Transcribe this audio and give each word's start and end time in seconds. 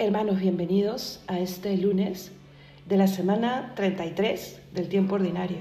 Hermanos, 0.00 0.38
bienvenidos 0.38 1.18
a 1.26 1.40
este 1.40 1.76
lunes 1.76 2.30
de 2.86 2.96
la 2.96 3.08
semana 3.08 3.72
33 3.74 4.60
del 4.72 4.88
tiempo 4.88 5.16
ordinario, 5.16 5.58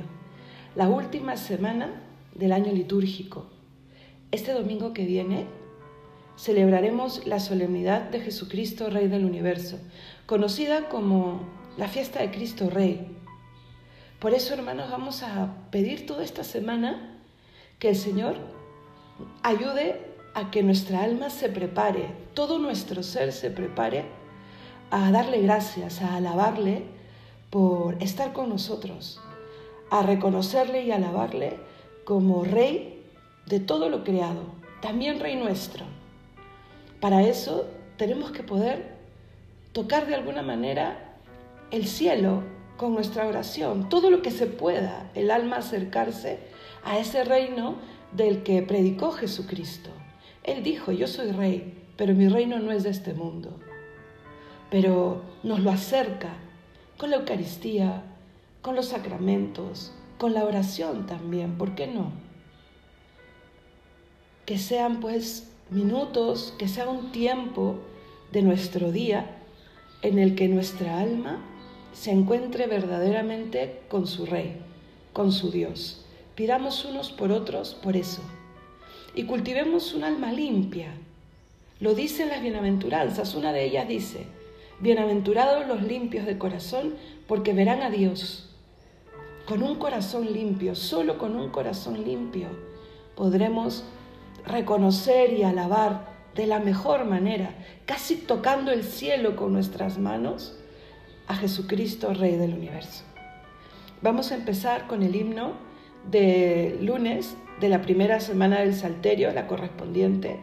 la 0.75 0.87
última 0.87 1.37
semana 1.37 2.03
del 2.35 2.51
año 2.51 2.71
litúrgico. 2.71 3.47
Este 4.29 4.51
domingo 4.51 4.93
que 4.93 5.07
viene 5.07 5.47
celebraremos 6.37 7.25
la 7.25 7.39
solemnidad 7.39 8.11
de 8.11 8.19
Jesucristo, 8.19 8.91
Rey 8.91 9.07
del 9.07 9.25
Universo, 9.25 9.79
conocida 10.27 10.87
como 10.87 11.41
la 11.75 11.87
fiesta 11.87 12.19
de 12.19 12.29
Cristo 12.29 12.69
Rey. 12.69 13.07
Por 14.19 14.35
eso, 14.35 14.53
hermanos, 14.53 14.91
vamos 14.91 15.23
a 15.23 15.67
pedir 15.71 16.05
toda 16.05 16.23
esta 16.23 16.43
semana 16.43 17.17
que 17.79 17.89
el 17.89 17.95
Señor 17.95 18.35
ayude 19.41 19.99
a 20.35 20.51
que 20.51 20.61
nuestra 20.61 21.01
alma 21.01 21.31
se 21.31 21.49
prepare, 21.49 22.11
todo 22.35 22.59
nuestro 22.59 23.01
ser 23.01 23.33
se 23.33 23.49
prepare 23.49 24.26
a 24.91 25.11
darle 25.11 25.41
gracias, 25.41 26.01
a 26.01 26.15
alabarle 26.15 26.83
por 27.49 28.01
estar 28.01 28.33
con 28.33 28.49
nosotros, 28.49 29.19
a 29.89 30.01
reconocerle 30.03 30.83
y 30.83 30.91
alabarle 30.91 31.59
como 32.05 32.43
Rey 32.43 33.03
de 33.45 33.59
todo 33.59 33.89
lo 33.89 34.03
creado, 34.03 34.43
también 34.81 35.19
Rey 35.19 35.35
nuestro. 35.35 35.85
Para 36.99 37.23
eso 37.23 37.67
tenemos 37.97 38.31
que 38.31 38.43
poder 38.43 38.95
tocar 39.73 40.07
de 40.07 40.15
alguna 40.15 40.41
manera 40.41 41.15
el 41.71 41.87
cielo 41.87 42.43
con 42.77 42.93
nuestra 42.93 43.27
oración, 43.27 43.89
todo 43.89 44.09
lo 44.09 44.21
que 44.21 44.31
se 44.31 44.47
pueda, 44.47 45.09
el 45.15 45.31
alma 45.31 45.57
acercarse 45.57 46.39
a 46.83 46.97
ese 46.99 47.23
reino 47.23 47.75
del 48.13 48.43
que 48.43 48.61
predicó 48.61 49.11
Jesucristo. 49.11 49.89
Él 50.43 50.63
dijo, 50.63 50.91
yo 50.91 51.07
soy 51.07 51.31
rey, 51.31 51.83
pero 51.97 52.13
mi 52.13 52.27
reino 52.27 52.59
no 52.59 52.71
es 52.71 52.83
de 52.83 52.91
este 52.91 53.13
mundo. 53.13 53.59
Pero 54.69 55.21
nos 55.43 55.59
lo 55.59 55.71
acerca 55.71 56.33
con 56.97 57.11
la 57.11 57.17
Eucaristía, 57.17 58.03
con 58.61 58.75
los 58.75 58.87
sacramentos, 58.87 59.93
con 60.17 60.33
la 60.33 60.43
oración 60.43 61.05
también, 61.05 61.57
¿por 61.57 61.75
qué 61.75 61.87
no? 61.87 62.11
Que 64.45 64.57
sean 64.57 64.99
pues 64.99 65.51
minutos, 65.69 66.53
que 66.57 66.67
sea 66.67 66.89
un 66.89 67.11
tiempo 67.11 67.75
de 68.31 68.41
nuestro 68.41 68.91
día 68.91 69.37
en 70.01 70.19
el 70.19 70.35
que 70.35 70.47
nuestra 70.47 70.99
alma 70.99 71.41
se 71.93 72.11
encuentre 72.11 72.67
verdaderamente 72.67 73.81
con 73.87 74.07
su 74.07 74.25
Rey, 74.25 74.57
con 75.13 75.31
su 75.31 75.51
Dios. 75.51 76.05
Pidamos 76.35 76.85
unos 76.85 77.11
por 77.11 77.31
otros 77.31 77.73
por 77.73 77.95
eso 77.95 78.21
y 79.15 79.23
cultivemos 79.23 79.93
un 79.95 80.03
alma 80.03 80.31
limpia. 80.31 80.93
Lo 81.79 81.95
dicen 81.95 82.29
las 82.29 82.41
bienaventuranzas. 82.41 83.33
Una 83.33 83.51
de 83.51 83.65
ellas 83.65 83.87
dice, 83.87 84.27
bienaventurados 84.79 85.67
los 85.67 85.81
limpios 85.81 86.25
de 86.25 86.37
corazón, 86.37 86.95
porque 87.27 87.53
verán 87.53 87.81
a 87.81 87.89
Dios. 87.89 88.55
Con 89.47 89.63
un 89.63 89.75
corazón 89.75 90.31
limpio, 90.31 90.75
solo 90.75 91.17
con 91.17 91.35
un 91.35 91.49
corazón 91.49 92.03
limpio, 92.03 92.47
podremos 93.15 93.83
reconocer 94.45 95.33
y 95.33 95.43
alabar 95.43 96.15
de 96.35 96.47
la 96.47 96.59
mejor 96.59 97.05
manera, 97.05 97.55
casi 97.85 98.15
tocando 98.15 98.71
el 98.71 98.83
cielo 98.83 99.35
con 99.35 99.53
nuestras 99.53 99.97
manos, 99.97 100.57
a 101.27 101.35
Jesucristo, 101.35 102.13
Rey 102.13 102.35
del 102.35 102.53
universo. 102.53 103.03
Vamos 104.01 104.31
a 104.31 104.35
empezar 104.35 104.87
con 104.87 105.03
el 105.03 105.15
himno 105.15 105.53
de 106.09 106.77
lunes 106.81 107.35
de 107.59 107.69
la 107.69 107.81
primera 107.81 108.19
semana 108.19 108.59
del 108.59 108.75
Salterio, 108.75 109.31
la 109.33 109.47
correspondiente, 109.47 110.39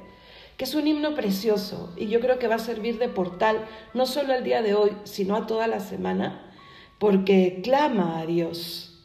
que 0.56 0.64
es 0.64 0.74
un 0.74 0.86
himno 0.86 1.14
precioso 1.14 1.92
y 1.96 2.08
yo 2.08 2.20
creo 2.20 2.38
que 2.38 2.48
va 2.48 2.56
a 2.56 2.60
servir 2.60 2.98
de 2.98 3.08
portal 3.08 3.64
no 3.92 4.06
solo 4.06 4.32
al 4.32 4.44
día 4.44 4.62
de 4.62 4.74
hoy, 4.74 4.92
sino 5.04 5.36
a 5.36 5.46
toda 5.46 5.66
la 5.66 5.80
semana, 5.80 6.52
porque 6.98 7.60
clama 7.62 8.20
a 8.20 8.26
Dios, 8.26 9.04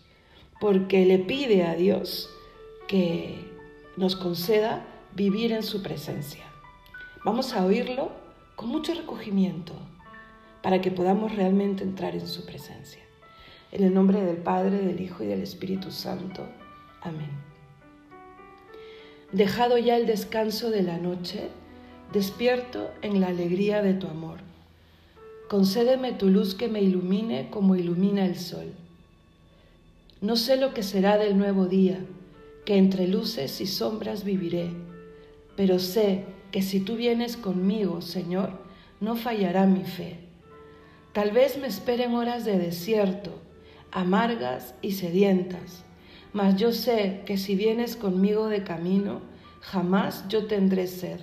porque 0.59 1.05
le 1.05 1.19
pide 1.19 1.63
a 1.63 1.75
Dios 1.75 2.29
que 2.87 3.35
nos 3.97 4.15
conceda 4.15 4.85
vivir 5.13 5.51
en 5.51 5.63
su 5.63 5.81
presencia. 5.81 6.43
Vamos 7.25 7.53
a 7.53 7.65
oírlo 7.65 8.11
con 8.55 8.69
mucho 8.69 8.93
recogimiento 8.93 9.73
para 10.61 10.81
que 10.81 10.91
podamos 10.91 11.35
realmente 11.35 11.83
entrar 11.83 12.15
en 12.15 12.27
su 12.27 12.45
presencia. 12.45 13.01
En 13.71 13.83
el 13.83 13.93
nombre 13.93 14.21
del 14.21 14.37
Padre, 14.37 14.77
del 14.77 14.99
Hijo 14.99 15.23
y 15.23 15.27
del 15.27 15.41
Espíritu 15.41 15.91
Santo. 15.91 16.47
Amén. 17.01 17.58
Dejado 19.31 19.77
ya 19.77 19.95
el 19.95 20.07
descanso 20.07 20.71
de 20.71 20.81
la 20.81 20.97
noche, 20.97 21.49
despierto 22.11 22.89
en 23.03 23.21
la 23.21 23.27
alegría 23.27 23.83
de 23.83 23.93
tu 23.93 24.07
amor. 24.07 24.39
Concédeme 25.47 26.13
tu 26.13 26.29
luz 26.29 26.55
que 26.55 26.67
me 26.67 26.81
ilumine 26.81 27.51
como 27.51 27.75
ilumina 27.75 28.25
el 28.25 28.39
sol. 28.39 28.73
No 30.19 30.35
sé 30.35 30.57
lo 30.57 30.73
que 30.73 30.81
será 30.81 31.19
del 31.19 31.37
nuevo 31.37 31.67
día, 31.67 31.99
que 32.65 32.77
entre 32.77 33.07
luces 33.07 33.61
y 33.61 33.67
sombras 33.67 34.23
viviré, 34.23 34.71
pero 35.55 35.77
sé 35.77 36.25
que 36.51 36.63
si 36.63 36.79
tú 36.79 36.95
vienes 36.95 37.37
conmigo, 37.37 38.01
Señor, 38.01 38.49
no 38.99 39.15
fallará 39.15 39.67
mi 39.67 39.83
fe. 39.83 40.17
Tal 41.13 41.29
vez 41.29 41.59
me 41.59 41.67
esperen 41.67 42.15
horas 42.15 42.45
de 42.45 42.57
desierto, 42.57 43.29
amargas 43.91 44.73
y 44.81 44.93
sedientas 44.93 45.83
mas 46.33 46.55
yo 46.55 46.71
sé 46.71 47.23
que 47.25 47.37
si 47.37 47.55
vienes 47.55 47.95
conmigo 47.95 48.47
de 48.47 48.63
camino, 48.63 49.21
jamás 49.61 50.27
yo 50.27 50.45
tendré 50.45 50.87
sed. 50.87 51.19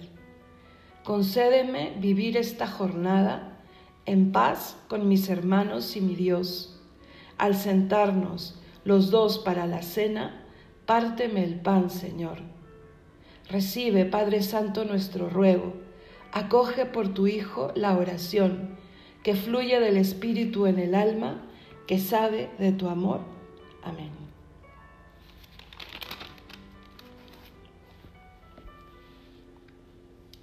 Concédeme 1.05 1.94
vivir 1.99 2.37
esta 2.37 2.67
jornada 2.67 3.61
en 4.05 4.33
paz 4.33 4.77
con 4.89 5.09
mis 5.09 5.28
hermanos 5.28 5.97
y 5.97 6.00
mi 6.00 6.15
Dios. 6.15 6.81
Al 7.39 7.55
sentarnos 7.55 8.61
los 8.84 9.11
dos 9.11 9.39
para 9.39 9.66
la 9.66 9.83
cena, 9.83 10.45
párteme 10.87 11.45
el 11.45 11.61
pan, 11.61 11.91
Señor. 11.91 12.39
Recibe, 13.49 14.05
Padre 14.05 14.43
Santo, 14.43 14.84
nuestro 14.84 15.28
ruego. 15.28 15.75
Acoge 16.33 16.87
por 16.87 17.15
tu 17.15 17.27
Hijo 17.27 17.72
la 17.75 17.97
oración 17.97 18.77
que 19.22 19.34
fluye 19.34 19.81
del 19.81 19.97
Espíritu 19.97 20.66
en 20.66 20.78
el 20.78 20.95
alma, 20.95 21.43
que 21.87 21.99
sabe 21.99 22.50
de 22.59 22.72
tu 22.72 22.89
amor. 22.89 23.21
Amén. 23.83 24.26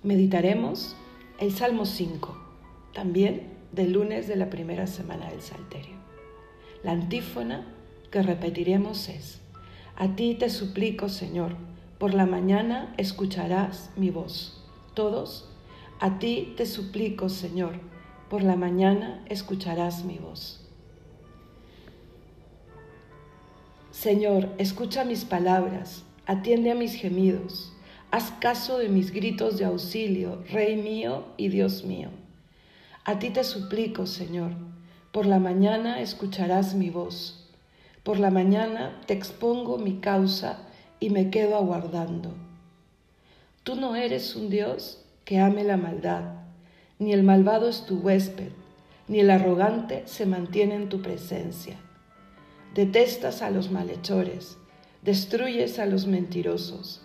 Meditaremos 0.03 0.97
el 1.39 1.53
Salmo 1.53 1.85
5, 1.85 2.37
también 2.93 3.53
del 3.71 3.93
lunes 3.93 4.27
de 4.27 4.35
la 4.35 4.49
primera 4.49 4.85
semana 4.85 5.29
del 5.29 5.41
Salterio. 5.41 5.95
La 6.83 6.91
antífona 6.91 7.65
que 8.11 8.21
repetiremos 8.21 9.07
es, 9.07 9.39
a 9.95 10.15
ti 10.15 10.35
te 10.35 10.49
suplico, 10.49 11.07
Señor, 11.07 11.55
por 11.99 12.13
la 12.13 12.25
mañana 12.25 12.93
escucharás 12.97 13.91
mi 13.95 14.09
voz. 14.09 14.61
Todos, 14.93 15.49
a 16.01 16.19
ti 16.19 16.53
te 16.57 16.65
suplico, 16.65 17.29
Señor, 17.29 17.79
por 18.29 18.43
la 18.43 18.57
mañana 18.57 19.23
escucharás 19.29 20.03
mi 20.03 20.17
voz. 20.17 20.69
Señor, 23.91 24.49
escucha 24.57 25.05
mis 25.05 25.23
palabras, 25.23 26.03
atiende 26.25 26.71
a 26.71 26.75
mis 26.75 26.95
gemidos 26.95 27.72
Haz 28.13 28.29
caso 28.39 28.77
de 28.77 28.89
mis 28.89 29.11
gritos 29.11 29.57
de 29.57 29.65
auxilio, 29.65 30.43
Rey 30.51 30.75
mío 30.75 31.25
y 31.35 31.47
Dios 31.47 31.83
mío. 31.83 32.09
A 33.05 33.17
ti 33.17 33.31
te 33.31 33.43
suplico, 33.43 34.05
Señor, 34.05 34.51
por 35.11 35.25
la 35.25 35.39
mañana 35.39 35.99
escucharás 35.99 36.75
mi 36.75 36.91
voz. 36.91 37.49
Por 38.03 38.19
la 38.19 38.29
mañana 38.29 39.01
te 39.07 39.15
expongo 39.15 39.79
mi 39.79 39.95
causa 39.95 40.59
y 40.99 41.09
me 41.09 41.31
quedo 41.31 41.55
aguardando. 41.55 42.35
Tú 43.63 43.77
no 43.77 43.95
eres 43.95 44.35
un 44.35 44.51
Dios 44.51 45.03
que 45.25 45.39
ame 45.39 45.63
la 45.63 45.77
maldad, 45.77 46.35
ni 46.99 47.13
el 47.13 47.23
malvado 47.23 47.67
es 47.67 47.87
tu 47.87 47.97
huésped, 47.97 48.51
ni 49.07 49.21
el 49.21 49.31
arrogante 49.31 50.03
se 50.05 50.27
mantiene 50.27 50.75
en 50.75 50.87
tu 50.87 51.01
presencia. 51.01 51.77
Detestas 52.75 53.41
a 53.41 53.49
los 53.49 53.71
malhechores, 53.71 54.59
destruyes 55.01 55.79
a 55.79 55.87
los 55.87 56.05
mentirosos 56.05 57.02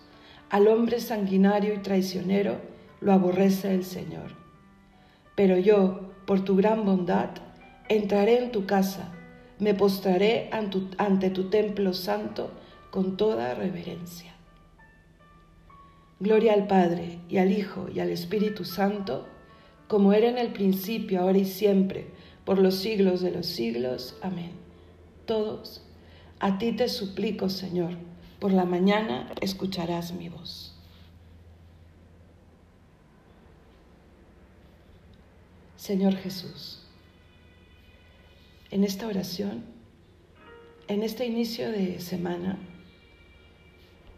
al 0.49 0.67
hombre 0.67 0.99
sanguinario 0.99 1.75
y 1.75 1.77
traicionero 1.77 2.59
lo 3.01 3.13
aborrece 3.13 3.73
el 3.73 3.83
Señor. 3.83 4.35
Pero 5.35 5.57
yo, 5.57 6.11
por 6.25 6.43
tu 6.43 6.55
gran 6.55 6.85
bondad, 6.85 7.29
entraré 7.87 8.39
en 8.39 8.51
tu 8.51 8.65
casa, 8.65 9.11
me 9.59 9.73
postraré 9.73 10.49
ante 10.51 11.29
tu 11.29 11.49
templo 11.49 11.93
santo 11.93 12.51
con 12.89 13.15
toda 13.15 13.53
reverencia. 13.53 14.33
Gloria 16.19 16.53
al 16.53 16.67
Padre 16.67 17.19
y 17.29 17.37
al 17.37 17.51
Hijo 17.51 17.87
y 17.93 17.99
al 17.99 18.09
Espíritu 18.09 18.65
Santo, 18.65 19.27
como 19.87 20.13
era 20.13 20.29
en 20.29 20.37
el 20.37 20.51
principio, 20.51 21.21
ahora 21.21 21.37
y 21.37 21.45
siempre, 21.45 22.07
por 22.43 22.57
los 22.57 22.75
siglos 22.75 23.21
de 23.21 23.31
los 23.31 23.45
siglos. 23.45 24.17
Amén. 24.21 24.51
Todos, 25.25 25.85
a 26.39 26.57
ti 26.57 26.73
te 26.73 26.89
suplico, 26.89 27.49
Señor 27.49 28.08
por 28.39 28.53
la 28.53 28.65
mañana 28.65 29.33
escucharás 29.41 30.13
mi 30.13 30.29
voz. 30.29 30.73
Señor 35.75 36.15
Jesús, 36.15 36.83
en 38.71 38.83
esta 38.83 39.07
oración, 39.07 39.63
en 40.87 41.03
este 41.03 41.25
inicio 41.25 41.71
de 41.71 41.99
semana, 41.99 42.57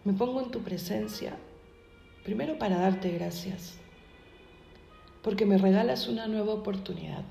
me 0.04 0.14
pongo 0.14 0.42
en 0.42 0.52
tu 0.52 0.62
presencia, 0.62 1.38
primero 2.24 2.58
para 2.60 2.78
darte 2.78 3.12
gracias, 3.12 3.76
porque 5.22 5.46
me 5.46 5.58
regalas 5.58 6.08
una 6.08 6.28
nueva 6.28 6.54
oportunidad, 6.54 7.24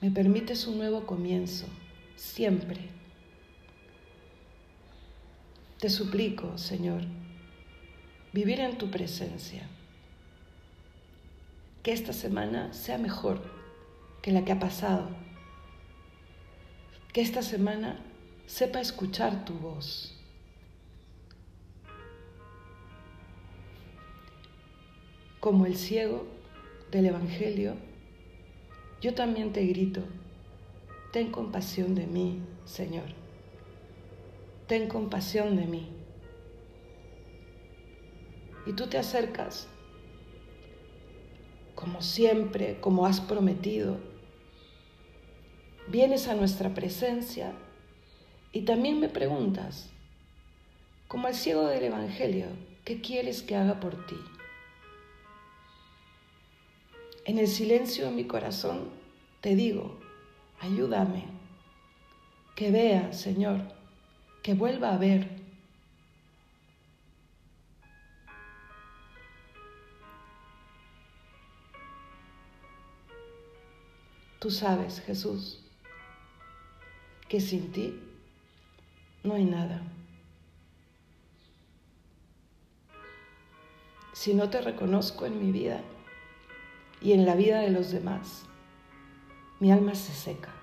me 0.00 0.10
permites 0.10 0.66
un 0.66 0.78
nuevo 0.78 1.06
comienzo, 1.06 1.66
siempre. 2.16 2.97
Te 5.78 5.90
suplico, 5.90 6.58
Señor, 6.58 7.02
vivir 8.32 8.60
en 8.60 8.78
tu 8.78 8.90
presencia. 8.90 9.68
Que 11.82 11.92
esta 11.92 12.12
semana 12.12 12.72
sea 12.72 12.98
mejor 12.98 13.42
que 14.22 14.32
la 14.32 14.44
que 14.44 14.52
ha 14.52 14.58
pasado 14.58 15.08
que 17.12 17.22
esta 17.22 17.42
semana 17.42 17.98
sepa 18.46 18.80
escuchar 18.80 19.44
tu 19.44 19.54
voz. 19.54 20.14
Como 25.40 25.66
el 25.66 25.76
ciego 25.76 26.26
del 26.90 27.06
Evangelio, 27.06 27.74
yo 29.00 29.14
también 29.14 29.52
te 29.52 29.64
grito, 29.66 30.02
ten 31.12 31.30
compasión 31.30 31.94
de 31.94 32.06
mí, 32.06 32.42
Señor. 32.64 33.27
Ten 34.68 34.86
compasión 34.86 35.56
de 35.56 35.66
mí. 35.66 35.88
Y 38.66 38.74
tú 38.74 38.86
te 38.86 38.98
acercas, 38.98 39.66
como 41.74 42.02
siempre, 42.02 42.78
como 42.80 43.06
has 43.06 43.18
prometido, 43.22 43.96
vienes 45.88 46.28
a 46.28 46.34
nuestra 46.34 46.74
presencia 46.74 47.54
y 48.52 48.62
también 48.66 49.00
me 49.00 49.08
preguntas, 49.08 49.88
como 51.06 51.28
el 51.28 51.34
ciego 51.34 51.66
del 51.66 51.84
Evangelio, 51.84 52.48
¿qué 52.84 53.00
quieres 53.00 53.42
que 53.42 53.56
haga 53.56 53.80
por 53.80 54.06
ti? 54.06 54.16
En 57.24 57.38
el 57.38 57.48
silencio 57.48 58.04
de 58.04 58.10
mi 58.10 58.24
corazón 58.24 58.90
te 59.40 59.54
digo, 59.54 59.98
ayúdame, 60.60 61.24
que 62.54 62.70
vea, 62.70 63.14
Señor, 63.14 63.77
que 64.42 64.54
vuelva 64.54 64.94
a 64.94 64.98
ver. 64.98 65.38
Tú 74.38 74.50
sabes, 74.50 75.00
Jesús, 75.00 75.60
que 77.28 77.40
sin 77.40 77.72
ti 77.72 78.00
no 79.24 79.34
hay 79.34 79.44
nada. 79.44 79.82
Si 84.12 84.34
no 84.34 84.48
te 84.48 84.60
reconozco 84.60 85.26
en 85.26 85.38
mi 85.44 85.52
vida 85.52 85.80
y 87.00 87.12
en 87.12 87.26
la 87.26 87.34
vida 87.34 87.60
de 87.60 87.70
los 87.70 87.90
demás, 87.90 88.44
mi 89.60 89.70
alma 89.70 89.94
se 89.94 90.12
seca. 90.12 90.57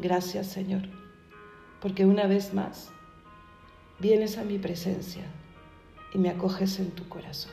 Gracias 0.00 0.46
Señor, 0.46 0.88
porque 1.82 2.06
una 2.06 2.26
vez 2.26 2.54
más 2.54 2.90
vienes 3.98 4.38
a 4.38 4.44
mi 4.44 4.58
presencia 4.58 5.24
y 6.14 6.18
me 6.18 6.30
acoges 6.30 6.78
en 6.78 6.90
tu 6.92 7.06
corazón. 7.06 7.52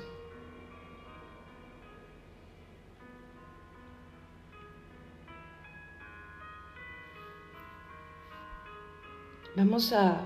Vamos 9.58 9.92
a, 9.92 10.26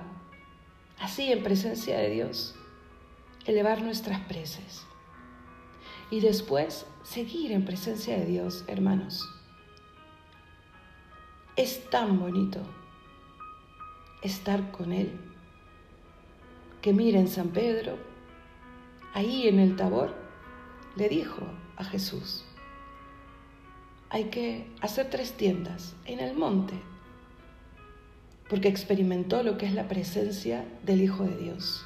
así 0.99 1.31
en 1.31 1.41
presencia 1.41 1.97
de 1.97 2.11
Dios, 2.11 2.53
elevar 3.47 3.81
nuestras 3.81 4.19
preces. 4.27 4.85
Y 6.11 6.19
después 6.19 6.85
seguir 7.01 7.51
en 7.51 7.65
presencia 7.65 8.15
de 8.19 8.25
Dios, 8.25 8.63
hermanos. 8.67 9.40
Es 11.55 11.89
tan 11.89 12.19
bonito 12.19 12.59
estar 14.21 14.71
con 14.71 14.93
Él 14.93 15.11
que 16.81 16.93
miren 16.93 17.27
San 17.27 17.49
Pedro, 17.49 17.97
ahí 19.13 19.47
en 19.47 19.59
el 19.59 19.75
Tabor, 19.75 20.15
le 20.95 21.09
dijo 21.09 21.41
a 21.77 21.83
Jesús, 21.83 22.43
hay 24.09 24.25
que 24.25 24.67
hacer 24.81 25.09
tres 25.09 25.33
tiendas 25.33 25.95
en 26.05 26.19
el 26.19 26.35
monte 26.35 26.73
porque 28.49 28.67
experimentó 28.67 29.43
lo 29.43 29.57
que 29.57 29.65
es 29.65 29.73
la 29.73 29.87
presencia 29.87 30.65
del 30.83 31.01
Hijo 31.01 31.23
de 31.23 31.37
Dios. 31.37 31.85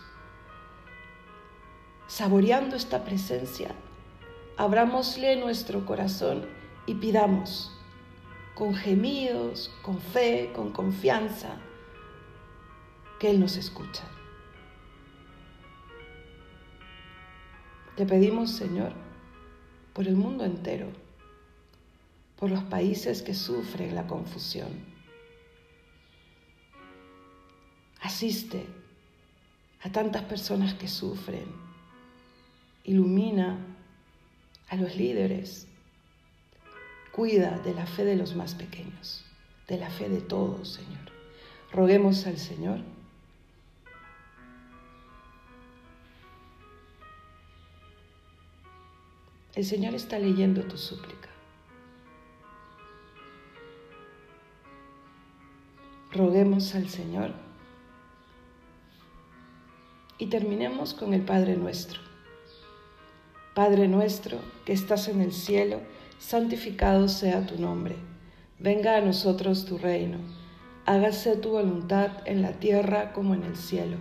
Saboreando 2.07 2.75
esta 2.75 3.03
presencia, 3.03 3.69
abrámosle 4.57 5.35
nuestro 5.35 5.85
corazón 5.85 6.47
y 6.87 6.95
pidamos 6.95 7.74
con 8.55 8.73
gemidos, 8.73 9.71
con 9.83 9.99
fe, 9.99 10.51
con 10.55 10.71
confianza, 10.71 11.57
que 13.19 13.29
Él 13.29 13.39
nos 13.39 13.57
escucha. 13.57 14.03
Te 17.95 18.05
pedimos, 18.05 18.51
Señor, 18.51 18.91
por 19.93 20.07
el 20.07 20.15
mundo 20.15 20.43
entero, 20.43 20.87
por 22.37 22.49
los 22.49 22.63
países 22.63 23.21
que 23.21 23.33
sufren 23.33 23.93
la 23.93 24.07
confusión 24.07 24.95
Asiste 28.05 28.63
a 29.81 29.91
tantas 29.91 30.21
personas 30.21 30.75
que 30.75 30.87
sufren. 30.87 31.47
Ilumina 32.83 33.57
a 34.69 34.75
los 34.75 34.95
líderes. 34.95 35.67
Cuida 37.15 37.59
de 37.59 37.73
la 37.73 37.85
fe 37.85 38.03
de 38.03 38.17
los 38.17 38.35
más 38.35 38.55
pequeños, 38.55 39.23
de 39.69 39.77
la 39.77 39.89
fe 39.89 40.09
de 40.09 40.19
todos, 40.19 40.67
Señor. 40.67 40.99
Roguemos 41.71 42.27
al 42.27 42.37
Señor. 42.37 42.79
El 49.53 49.63
Señor 49.63 49.95
está 49.95 50.19
leyendo 50.19 50.63
tu 50.63 50.77
súplica. 50.77 51.29
Roguemos 56.11 56.75
al 56.75 56.89
Señor 56.89 57.31
y 60.17 60.25
terminemos 60.25 60.93
con 60.93 61.13
el 61.13 61.21
Padre 61.21 61.55
nuestro. 61.55 62.01
Padre 63.53 63.87
nuestro 63.87 64.37
que 64.65 64.73
estás 64.73 65.07
en 65.07 65.21
el 65.21 65.31
cielo, 65.31 65.79
santificado 66.19 67.07
sea 67.07 67.45
tu 67.45 67.59
nombre. 67.59 67.95
Venga 68.59 68.97
a 68.97 69.01
nosotros 69.01 69.65
tu 69.65 69.77
reino. 69.77 70.17
Hágase 70.85 71.35
tu 71.35 71.49
voluntad 71.49 72.11
en 72.25 72.41
la 72.41 72.53
tierra 72.53 73.11
como 73.13 73.33
en 73.33 73.43
el 73.43 73.55
cielo. 73.55 73.97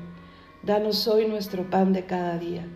Danos 0.63 1.09
hoy 1.09 1.27
nuestro 1.27 1.69
pan 1.71 1.93
de 1.93 2.07
cada 2.07 2.39
día. 2.39 2.67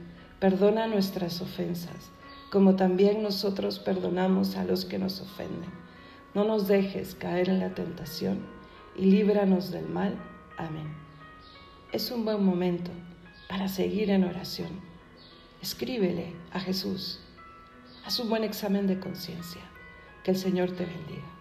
Perdona 0.40 0.86
nuestras 0.86 1.40
ofensas, 1.40 2.10
como 2.50 2.76
también 2.76 3.22
nosotros 3.22 3.78
perdonamos 3.78 4.56
a 4.56 4.64
los 4.64 4.84
que 4.84 4.98
nos 4.98 5.20
ofenden. 5.20 5.70
No 6.34 6.44
nos 6.44 6.68
dejes 6.68 7.14
caer 7.14 7.48
en 7.48 7.60
la 7.60 7.74
tentación 7.74 8.46
y 8.96 9.06
líbranos 9.06 9.70
del 9.70 9.88
mal. 9.88 10.16
Amén. 10.56 10.86
Es 11.92 12.10
un 12.10 12.24
buen 12.24 12.44
momento 12.44 12.90
para 13.48 13.68
seguir 13.68 14.10
en 14.10 14.24
oración. 14.24 14.68
Escríbele 15.62 16.34
a 16.52 16.60
Jesús. 16.60 17.20
Haz 18.08 18.20
un 18.20 18.30
buen 18.30 18.42
examen 18.42 18.86
de 18.86 18.98
conciencia. 18.98 19.60
Que 20.24 20.30
el 20.30 20.38
Señor 20.38 20.70
te 20.70 20.86
bendiga. 20.86 21.37